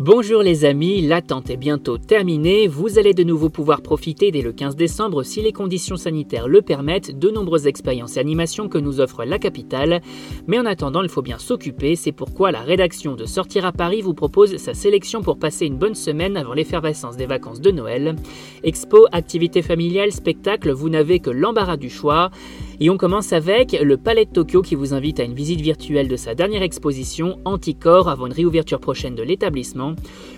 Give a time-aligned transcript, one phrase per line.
[0.00, 2.66] Bonjour les amis, l'attente est bientôt terminée.
[2.66, 6.62] Vous allez de nouveau pouvoir profiter dès le 15 décembre, si les conditions sanitaires le
[6.62, 10.00] permettent, de nombreuses expériences et animations que nous offre la capitale.
[10.48, 11.94] Mais en attendant, il faut bien s'occuper.
[11.94, 15.78] C'est pourquoi la rédaction de Sortir à Paris vous propose sa sélection pour passer une
[15.78, 18.16] bonne semaine avant l'effervescence des vacances de Noël.
[18.64, 22.32] Expo, activités familiales, spectacles, vous n'avez que l'embarras du choix.
[22.80, 26.08] Et on commence avec le Palais de Tokyo qui vous invite à une visite virtuelle
[26.08, 29.83] de sa dernière exposition, Anticorps, avant une réouverture prochaine de l'établissement.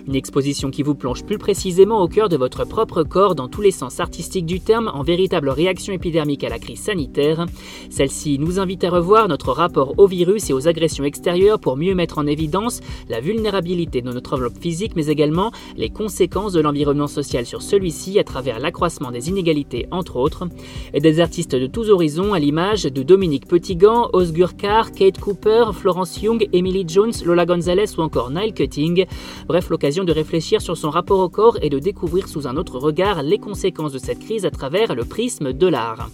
[0.07, 3.61] Une exposition qui vous plonge plus précisément au cœur de votre propre corps dans tous
[3.61, 7.45] les sens artistiques du terme, en véritable réaction épidermique à la crise sanitaire.
[7.89, 11.95] Celle-ci nous invite à revoir notre rapport au virus et aux agressions extérieures pour mieux
[11.95, 17.07] mettre en évidence la vulnérabilité de notre enveloppe physique, mais également les conséquences de l'environnement
[17.07, 20.47] social sur celui-ci à travers l'accroissement des inégalités, entre autres,
[20.93, 25.65] et des artistes de tous horizons à l'image de Dominique Petitgan, Osgur Carr, Kate Cooper,
[25.73, 29.05] Florence Young, Emily Jones, Lola Gonzalez ou encore Nile Cutting.
[29.47, 32.79] Bref, l'occasion de réfléchir sur son rapport au corps et de découvrir sous un autre
[32.79, 36.09] regard les conséquences de cette crise à travers le prisme de l'art.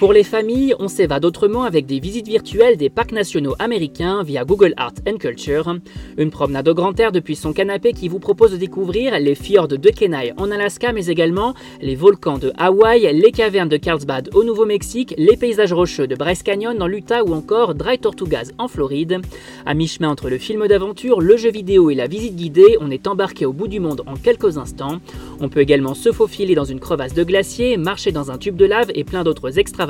[0.00, 4.46] Pour les familles, on s'évade autrement avec des visites virtuelles des parcs nationaux américains via
[4.46, 5.76] Google Art and Culture.
[6.16, 9.68] Une promenade au grand air depuis son canapé qui vous propose de découvrir les fjords
[9.68, 14.42] de Kenai en Alaska, mais également les volcans de Hawaï, les cavernes de Carlsbad au
[14.42, 19.20] Nouveau-Mexique, les paysages rocheux de Bryce Canyon dans l'Utah ou encore Dry Tortugas en Floride.
[19.66, 23.06] À mi-chemin entre le film d'aventure, le jeu vidéo et la visite guidée, on est
[23.06, 24.98] embarqué au bout du monde en quelques instants.
[25.42, 28.64] On peut également se faufiler dans une crevasse de glacier, marcher dans un tube de
[28.64, 29.89] lave et plein d'autres extravagances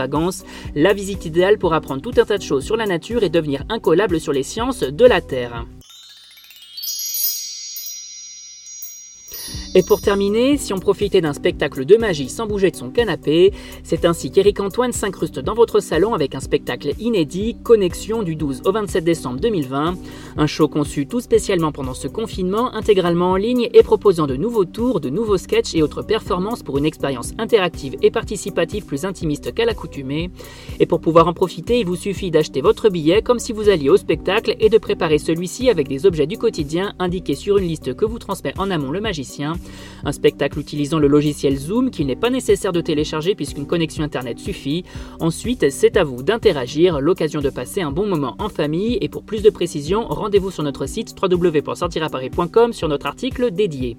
[0.75, 3.65] la visite idéale pour apprendre tout un tas de choses sur la nature et devenir
[3.69, 5.67] incollable sur les sciences de la Terre.
[9.77, 13.53] Et pour terminer, si on profitait d'un spectacle de magie sans bouger de son canapé,
[13.85, 18.63] c'est ainsi qu'Éric Antoine s'incruste dans votre salon avec un spectacle inédit, Connexion du 12
[18.65, 19.95] au 27 décembre 2020.
[20.39, 24.65] Un show conçu tout spécialement pendant ce confinement, intégralement en ligne et proposant de nouveaux
[24.65, 29.55] tours, de nouveaux sketchs et autres performances pour une expérience interactive et participative plus intimiste
[29.55, 30.31] qu'à l'accoutumée.
[30.81, 33.89] Et pour pouvoir en profiter, il vous suffit d'acheter votre billet comme si vous alliez
[33.89, 37.95] au spectacle et de préparer celui-ci avec des objets du quotidien indiqués sur une liste
[37.95, 39.60] que vous transmet en amont le magicien.
[40.05, 44.39] Un spectacle utilisant le logiciel Zoom qu'il n'est pas nécessaire de télécharger puisqu'une connexion Internet
[44.39, 44.85] suffit.
[45.19, 49.25] Ensuite, c'est à vous d'interagir, l'occasion de passer un bon moment en famille et pour
[49.25, 53.97] plus de précisions, rendez-vous sur notre site www.sortiraparis.com sur notre article dédié.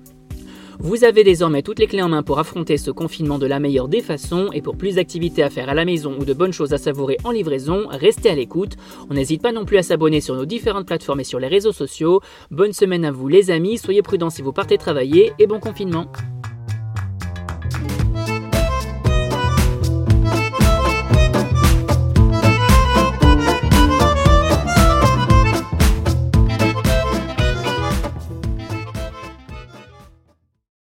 [0.83, 3.87] Vous avez désormais toutes les clés en main pour affronter ce confinement de la meilleure
[3.87, 6.73] des façons et pour plus d'activités à faire à la maison ou de bonnes choses
[6.73, 8.77] à savourer en livraison, restez à l'écoute.
[9.11, 11.71] On n'hésite pas non plus à s'abonner sur nos différentes plateformes et sur les réseaux
[11.71, 12.21] sociaux.
[12.49, 16.07] Bonne semaine à vous les amis, soyez prudents si vous partez travailler et bon confinement.